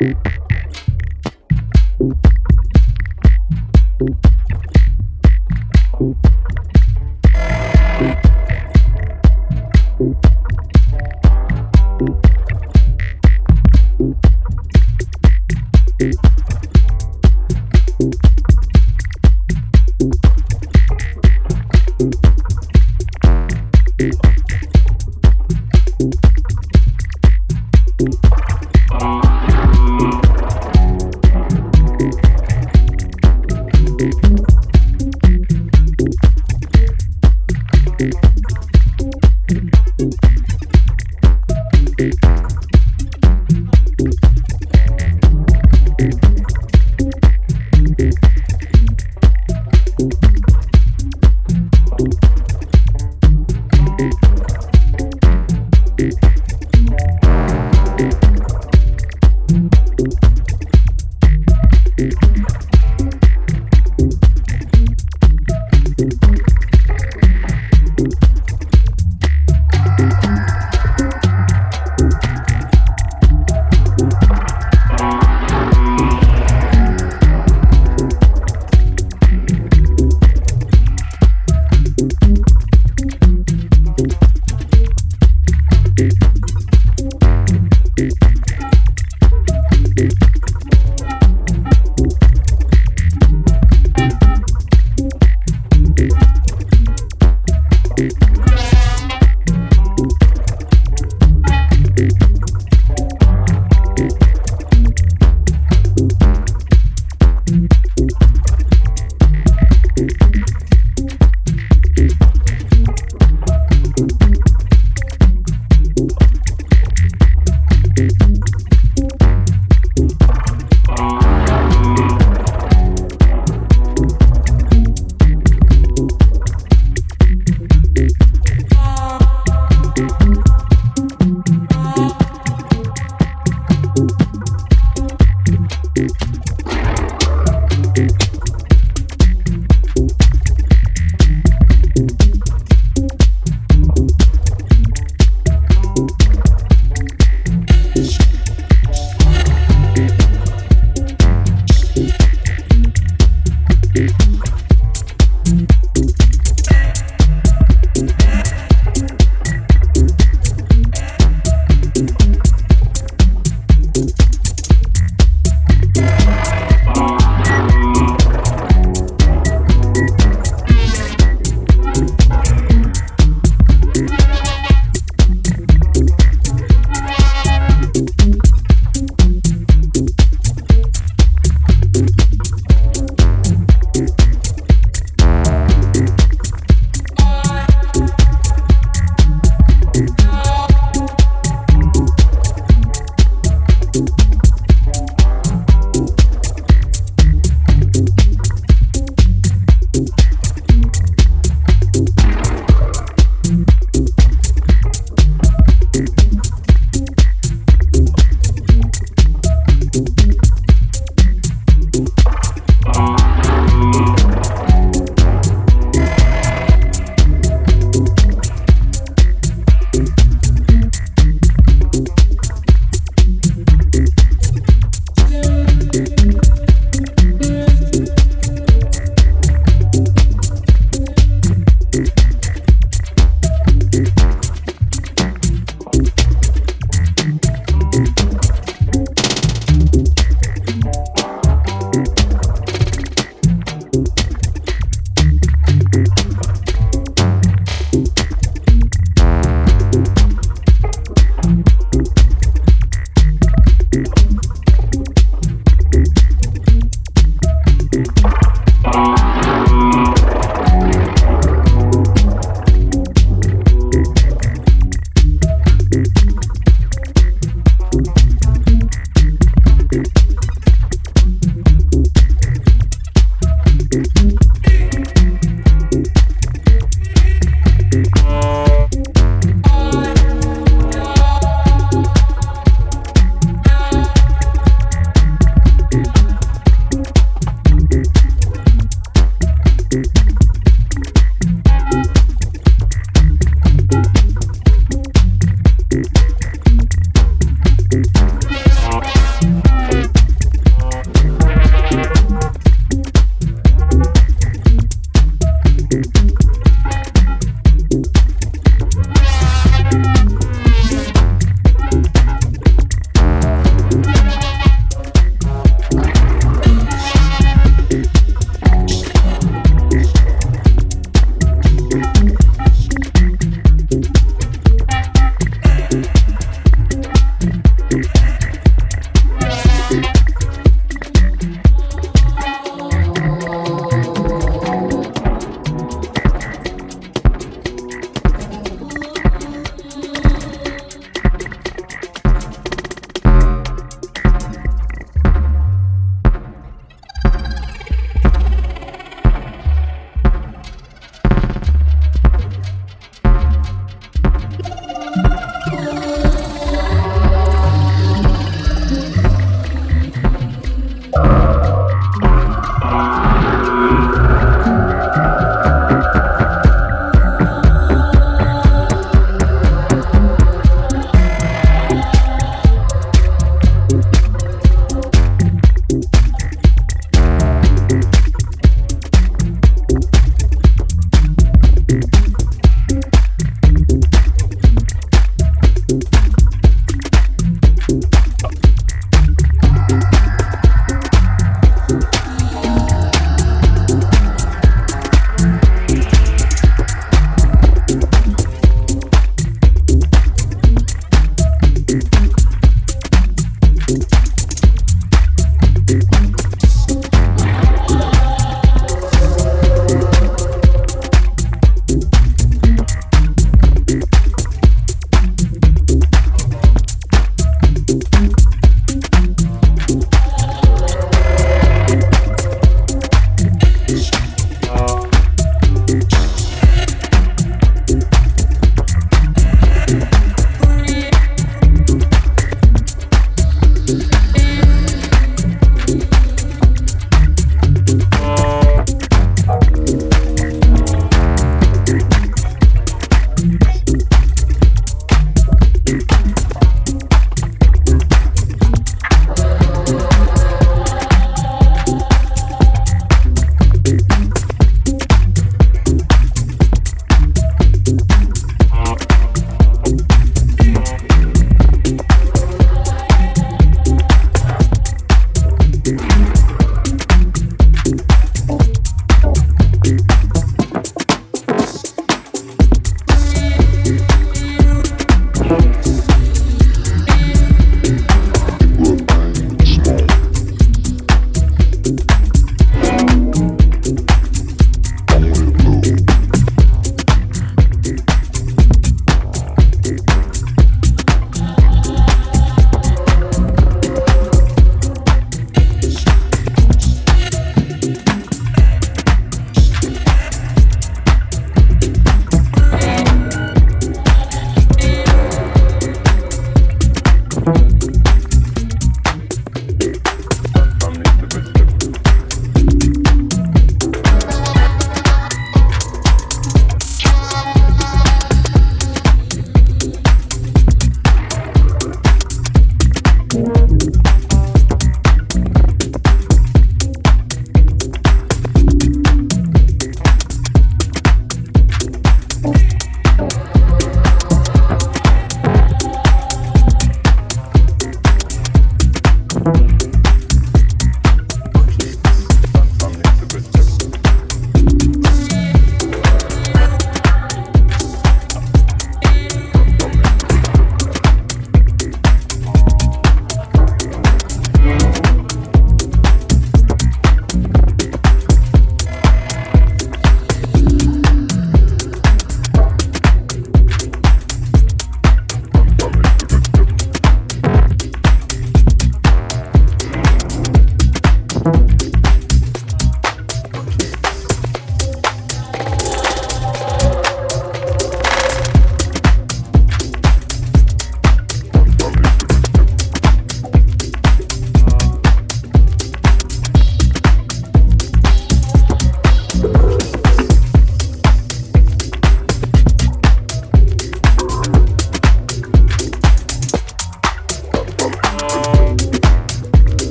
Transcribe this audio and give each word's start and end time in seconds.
Thank 0.00 0.39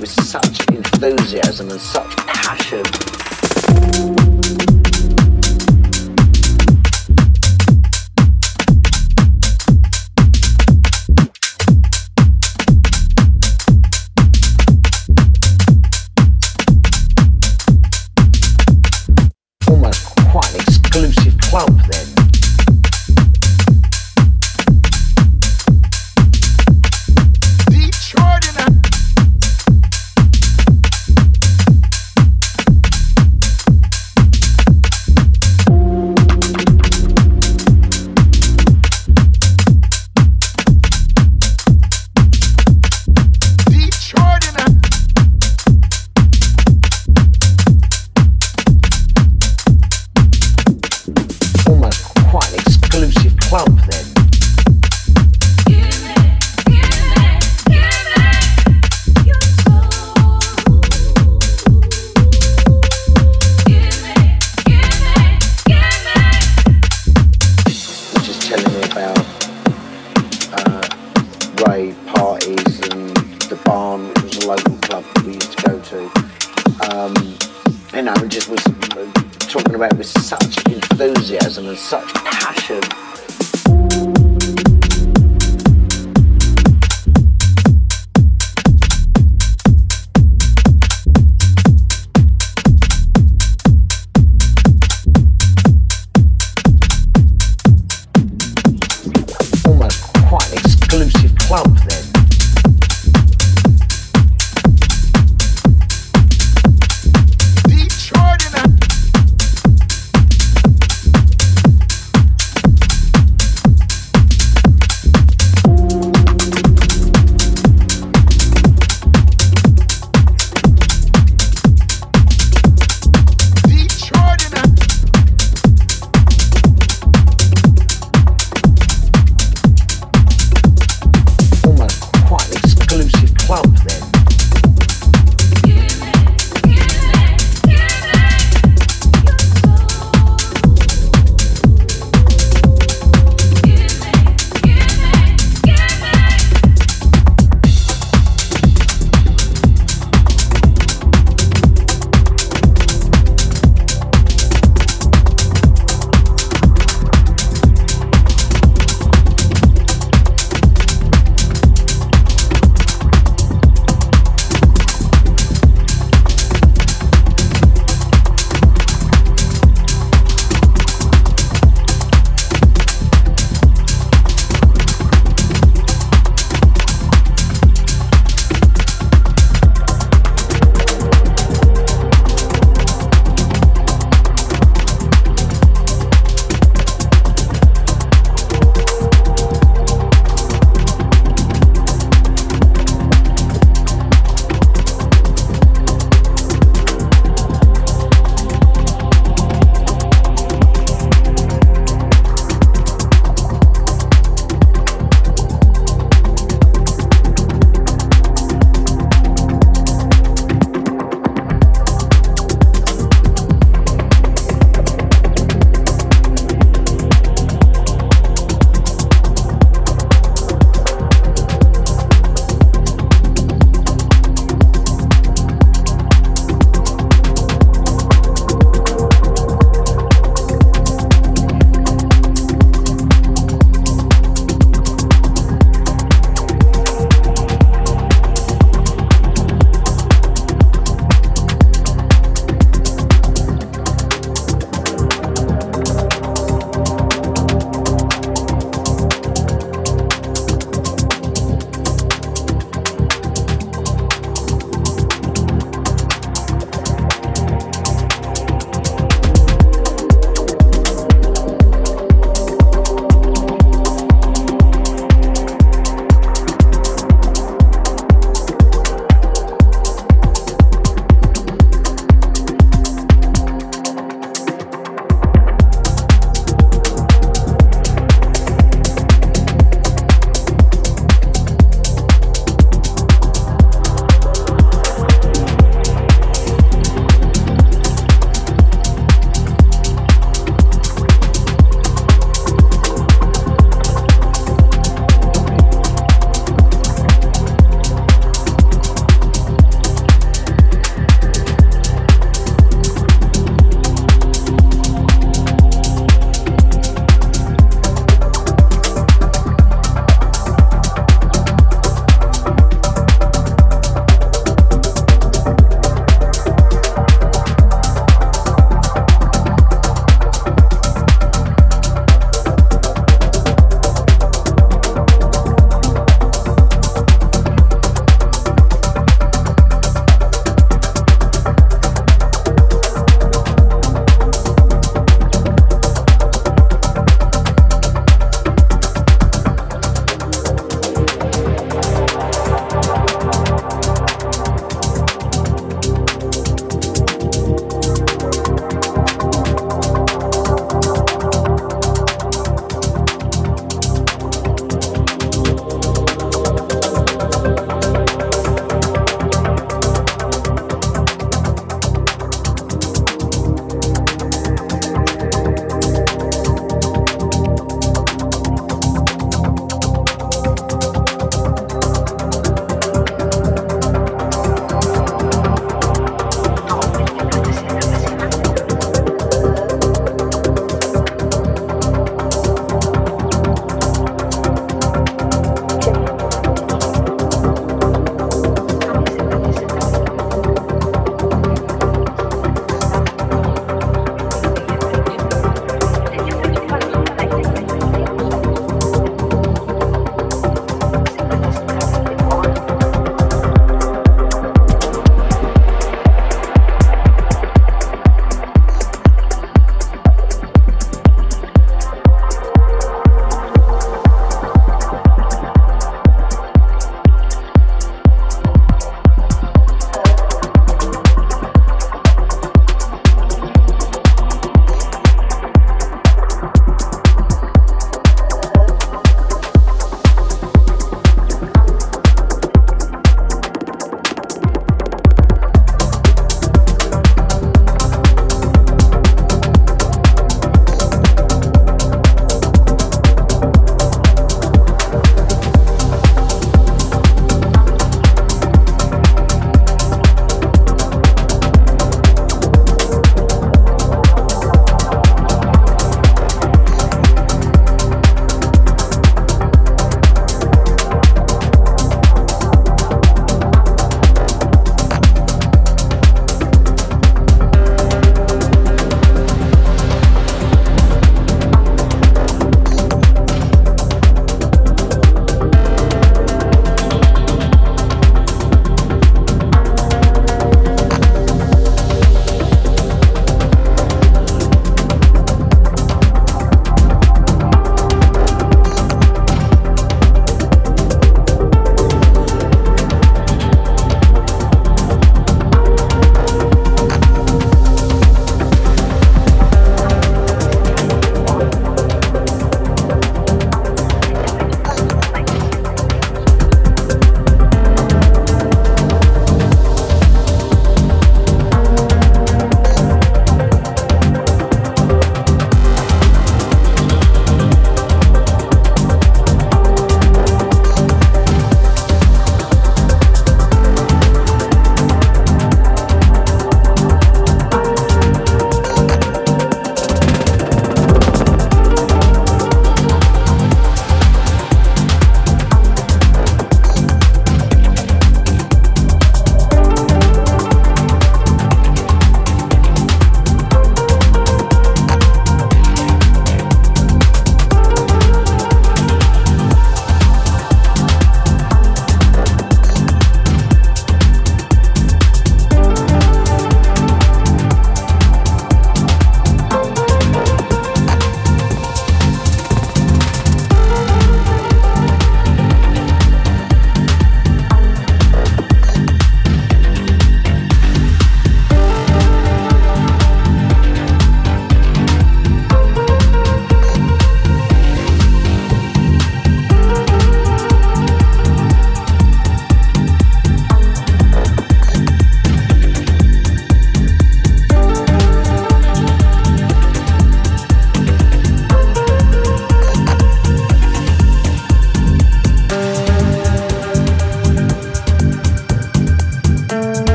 with 0.00 0.10
such 0.10 0.68
enthusiasm 0.68 1.70
and 1.70 1.80
such 1.80 2.16
passion. 2.16 3.25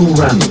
Pound 0.00 0.50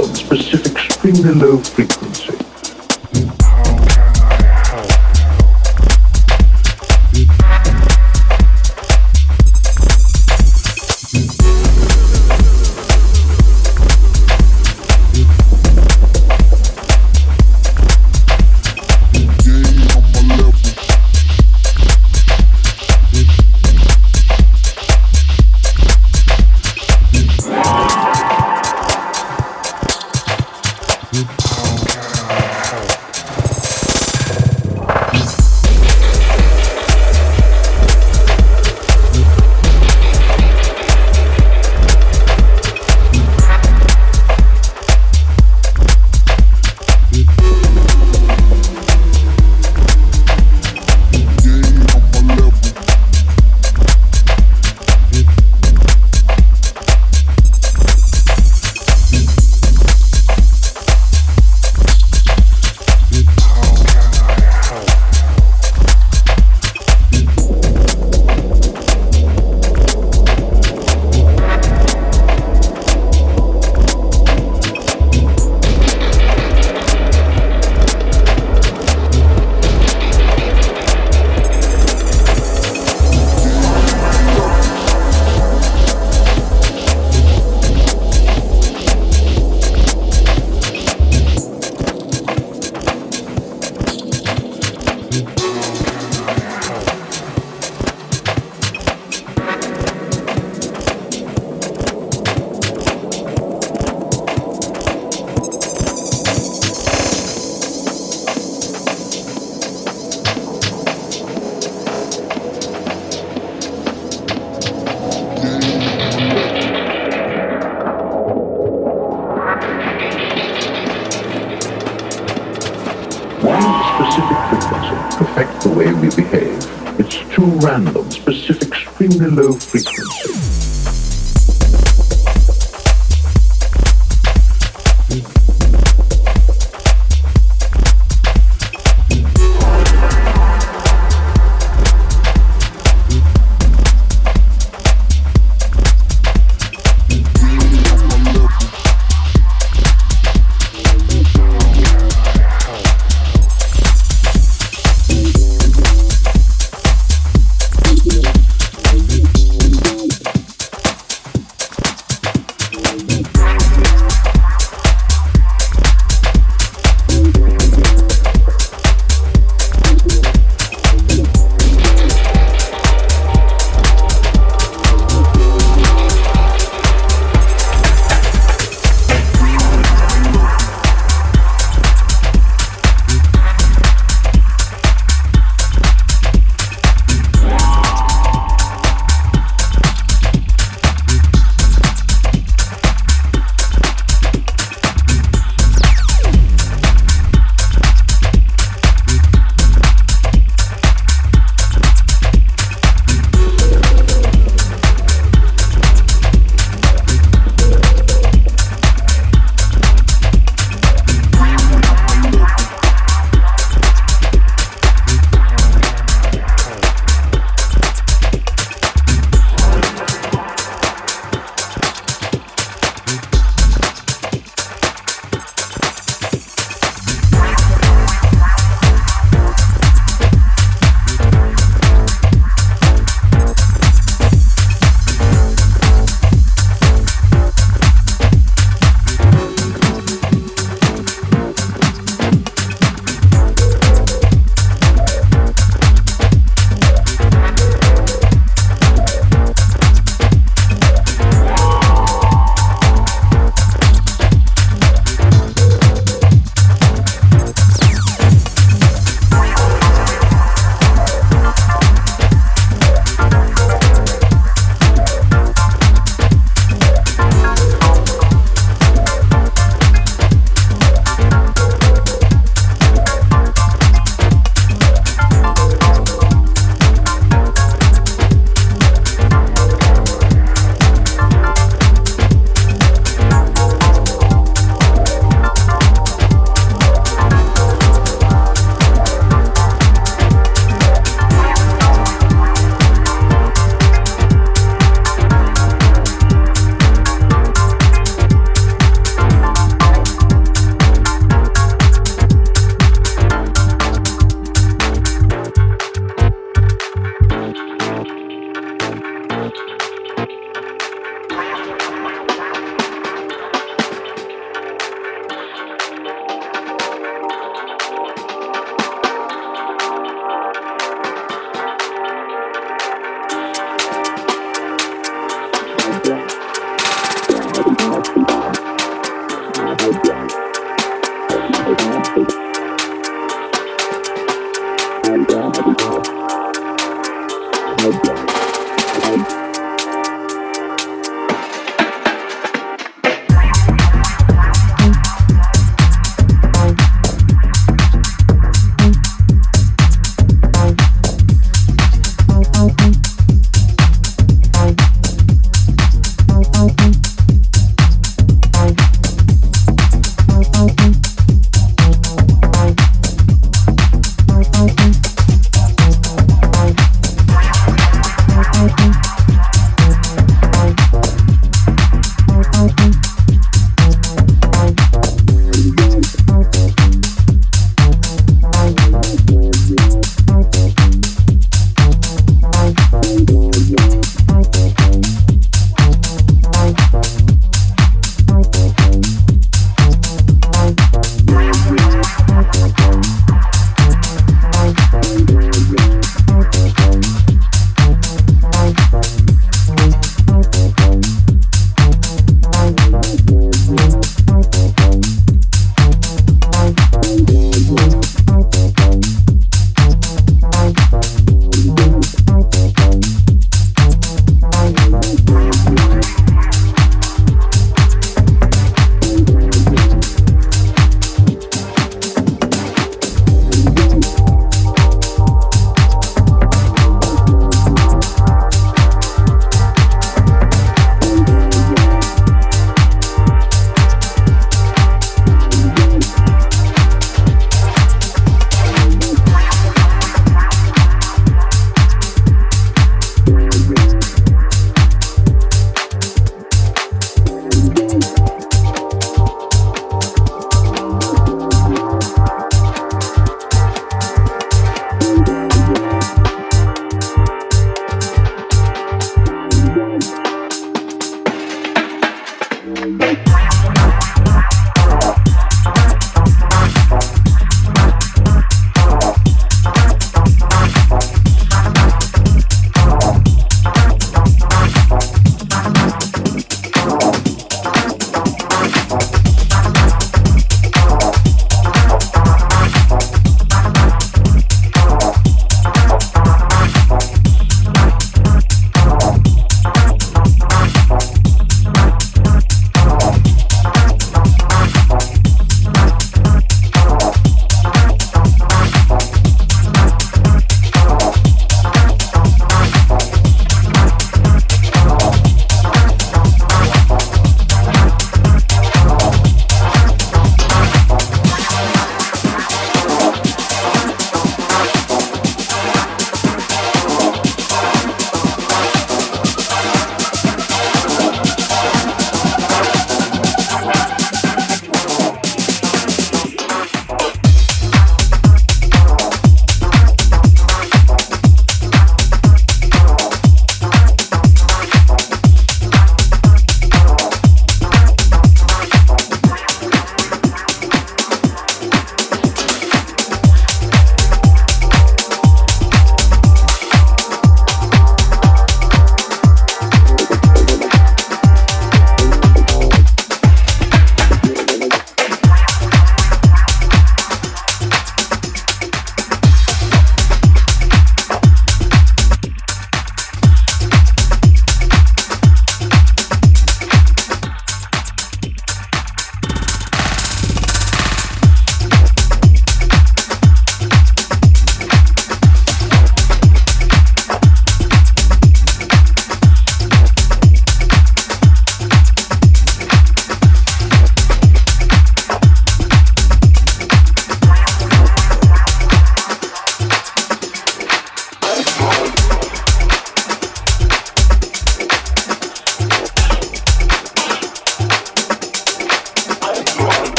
the 125.62 125.70
way 125.70 125.94
we 125.94 126.10
behave. 126.16 127.00
It's 127.00 127.20
too 127.34 127.46
random, 127.66 128.12
specific, 128.12 128.68
extremely 128.68 129.30
low 129.30 129.54
frequency. 129.54 130.39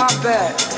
My 0.00 0.22
bed? 0.22 0.69